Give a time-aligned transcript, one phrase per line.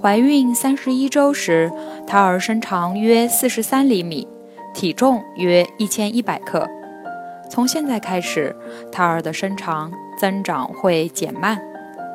[0.00, 1.72] 怀孕三十一周时，
[2.06, 4.28] 胎儿身长约四十三厘米，
[4.72, 6.68] 体重约一千一百克。
[7.50, 8.54] 从现在开始，
[8.92, 11.60] 胎儿的身长增长会减慢，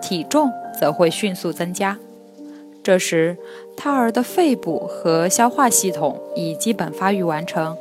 [0.02, 1.98] 体重则会迅速增加。
[2.82, 3.38] 这时，
[3.76, 7.76] 胎儿的肺部和消化系统已基本发育完成，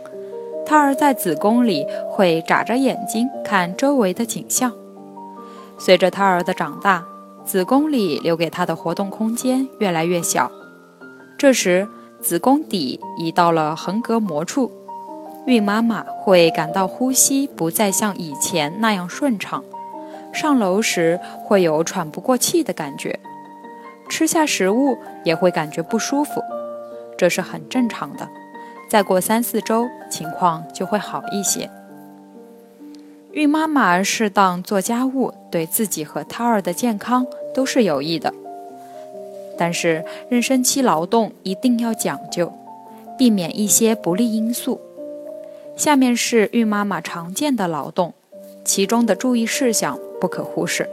[0.66, 4.72] 胎儿在子宫里会眨着眼睛看周围的景象。
[5.78, 7.04] 随着胎儿的长大，
[7.44, 10.50] 子宫里留给她的活动空间越来越小，
[11.36, 11.88] 这时
[12.20, 14.70] 子宫底已到了横膈膜处，
[15.46, 19.62] 孕妈妈会感到呼吸不再像以前那样顺畅，
[20.32, 23.18] 上楼时会有喘不过气的感觉，
[24.08, 26.40] 吃下食物也会感觉不舒服，
[27.18, 28.28] 这是很正常的。
[28.88, 31.68] 再过三四周，情况就会好一些。
[33.32, 38.32] 孕妈妈适当做家务，对自己和胎儿的健康都是有益的。
[39.56, 42.52] 但是，妊娠期劳动一定要讲究，
[43.16, 44.78] 避免一些不利因素。
[45.76, 48.12] 下面是孕妈妈常见的劳动，
[48.66, 50.86] 其中的注意事项不可忽视。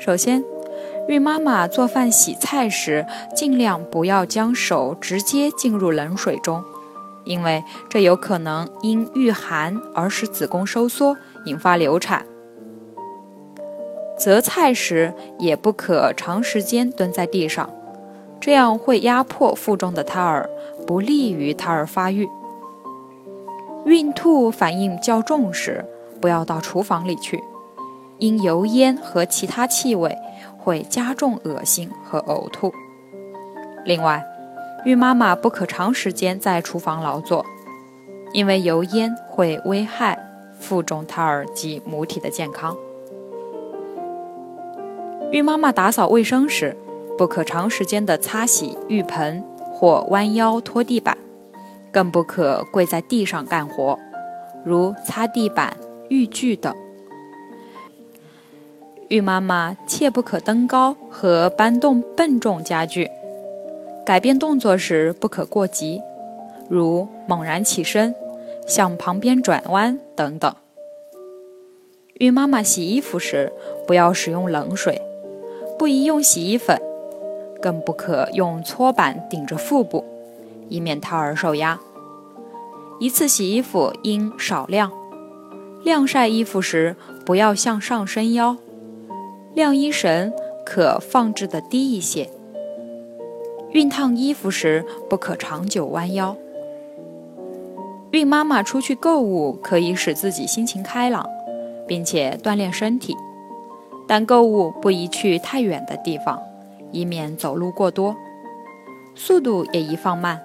[0.00, 0.42] 首先，
[1.06, 6.64] 孕妈妈做饭洗菜时，尽量不要将手直接浸入冷水中。
[7.26, 12.24] 因为这有可能因遇寒而使子宫收缩，引发流产。
[14.16, 17.68] 择菜时也不可长时间蹲在地上，
[18.40, 20.48] 这样会压迫腹中的胎儿，
[20.86, 22.26] 不利于胎儿发育。
[23.84, 25.84] 孕吐反应较重时，
[26.20, 27.42] 不要到厨房里去，
[28.18, 30.16] 因油烟和其他气味
[30.56, 32.72] 会加重恶心和呕吐。
[33.84, 34.24] 另外，
[34.84, 37.44] 孕妈妈不可长时间在厨房劳作，
[38.32, 40.16] 因为油烟会危害
[40.60, 42.76] 腹中胎儿及母体的健康。
[45.32, 46.76] 孕妈妈打扫卫生时，
[47.18, 49.42] 不可长时间的擦洗浴盆
[49.72, 51.18] 或弯腰拖地板，
[51.90, 53.98] 更不可跪在地上干活，
[54.64, 55.76] 如擦地板、
[56.08, 56.72] 浴具等。
[59.08, 63.10] 孕妈妈切不可登高和搬动笨重家具。
[64.06, 66.00] 改变动作时不可过急，
[66.70, 68.14] 如猛然起身、
[68.64, 70.54] 向旁边转弯等等。
[72.20, 73.52] 孕妈妈洗衣服时
[73.84, 75.02] 不要使用冷水，
[75.76, 76.80] 不宜用洗衣粉，
[77.60, 80.04] 更不可用搓板顶着腹部，
[80.68, 81.80] 以免胎儿受压。
[83.00, 84.92] 一次洗衣服应少量。
[85.82, 88.56] 晾晒衣服时不要向上伸腰，
[89.52, 90.32] 晾衣绳
[90.64, 92.30] 可放置的低一些。
[93.76, 96.34] 熨烫衣服时不可长久弯腰。
[98.10, 101.28] 孕妈妈出去购物可以使自己心情开朗，
[101.86, 103.14] 并且锻炼身体，
[104.08, 106.40] 但购物不宜去太远的地方，
[106.90, 108.16] 以免走路过多。
[109.14, 110.40] 速度也宜放慢，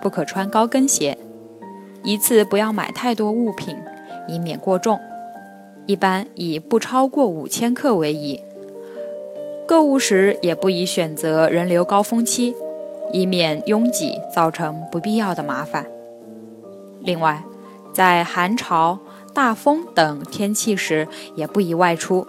[0.00, 1.16] 不可穿高跟鞋。
[2.02, 3.76] 一次不要买太多物品，
[4.26, 4.98] 以免过重，
[5.86, 8.40] 一般以不超过五千克为宜。
[9.68, 12.56] 购物时也不宜选择人流高峰期。
[13.12, 15.86] 以免拥挤造成不必要的麻烦。
[17.00, 17.44] 另外，
[17.92, 18.98] 在寒潮、
[19.34, 22.26] 大风等天气时，也不宜外出。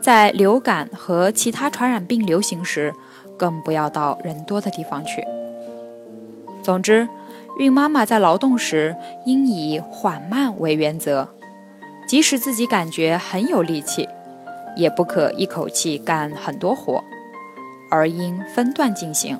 [0.00, 2.92] 在流感和其他传染病流行时，
[3.38, 5.24] 更不要到人多的地方去。
[6.62, 7.08] 总之，
[7.58, 8.96] 孕妈妈在劳动时
[9.26, 11.28] 应以缓慢为原则，
[12.08, 14.08] 即使自己感觉很有力气，
[14.76, 17.04] 也不可一口气干很多活，
[17.90, 19.38] 而应分段进行。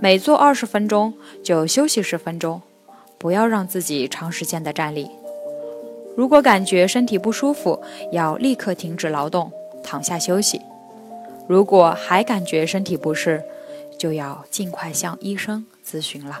[0.00, 1.12] 每做二十分钟
[1.42, 2.62] 就休息十分钟，
[3.18, 5.10] 不要让自己长时间的站立。
[6.16, 9.50] 如果感觉身体不舒服，要立刻停止劳动，
[9.82, 10.60] 躺下休息。
[11.48, 13.42] 如果还感觉身体不适，
[13.98, 16.40] 就要尽快向医生咨询了。